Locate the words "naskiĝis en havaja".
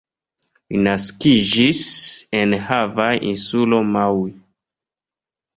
0.87-3.21